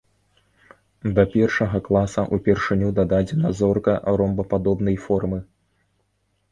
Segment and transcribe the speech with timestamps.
[1.19, 5.39] Да першага класа ўпершыню дададзена зорка ромбападобнай формы.